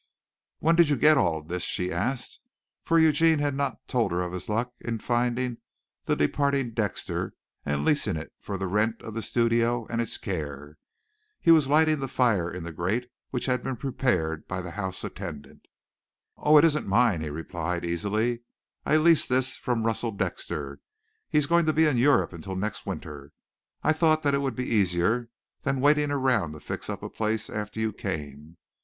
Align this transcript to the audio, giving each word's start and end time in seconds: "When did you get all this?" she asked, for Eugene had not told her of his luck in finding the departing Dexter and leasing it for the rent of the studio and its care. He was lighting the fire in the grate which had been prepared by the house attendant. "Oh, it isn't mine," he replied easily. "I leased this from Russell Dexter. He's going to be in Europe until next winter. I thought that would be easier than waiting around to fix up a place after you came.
"When 0.61 0.75
did 0.75 0.89
you 0.89 0.95
get 0.95 1.15
all 1.19 1.43
this?" 1.43 1.61
she 1.61 1.91
asked, 1.91 2.39
for 2.83 2.97
Eugene 2.97 3.37
had 3.37 3.53
not 3.53 3.87
told 3.87 4.11
her 4.11 4.23
of 4.23 4.33
his 4.33 4.49
luck 4.49 4.73
in 4.79 4.97
finding 4.97 5.57
the 6.05 6.15
departing 6.15 6.71
Dexter 6.71 7.35
and 7.67 7.85
leasing 7.85 8.15
it 8.15 8.33
for 8.39 8.57
the 8.57 8.65
rent 8.65 8.99
of 9.03 9.13
the 9.13 9.21
studio 9.21 9.85
and 9.91 10.01
its 10.01 10.17
care. 10.17 10.79
He 11.39 11.51
was 11.51 11.67
lighting 11.69 11.99
the 11.99 12.07
fire 12.07 12.49
in 12.49 12.63
the 12.63 12.71
grate 12.71 13.11
which 13.29 13.45
had 13.45 13.61
been 13.61 13.75
prepared 13.75 14.47
by 14.47 14.59
the 14.63 14.71
house 14.71 15.03
attendant. 15.03 15.67
"Oh, 16.35 16.57
it 16.57 16.63
isn't 16.65 16.87
mine," 16.87 17.21
he 17.21 17.29
replied 17.29 17.85
easily. 17.85 18.41
"I 18.83 18.97
leased 18.97 19.29
this 19.29 19.55
from 19.55 19.83
Russell 19.85 20.13
Dexter. 20.13 20.79
He's 21.29 21.45
going 21.45 21.67
to 21.67 21.73
be 21.73 21.85
in 21.85 21.97
Europe 21.97 22.33
until 22.33 22.55
next 22.55 22.87
winter. 22.87 23.33
I 23.83 23.93
thought 23.93 24.23
that 24.23 24.41
would 24.41 24.55
be 24.55 24.65
easier 24.65 25.29
than 25.61 25.79
waiting 25.79 26.09
around 26.09 26.53
to 26.53 26.59
fix 26.59 26.89
up 26.89 27.03
a 27.03 27.07
place 27.11 27.51
after 27.51 27.79
you 27.79 27.93
came. 27.93 28.57